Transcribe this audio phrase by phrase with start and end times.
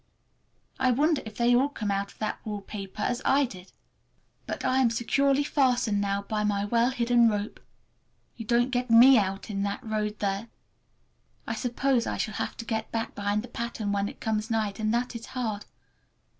[0.79, 3.71] I wonder if they all come out of that wallpaper as I did?
[4.47, 9.51] But I am securely fastened now by my well hidden rope—you don't get me out
[9.51, 10.47] in the road there!
[11.45, 14.79] I suppose I shall have to get back behind the pattern when it comes night,
[14.79, 15.65] and that is hard!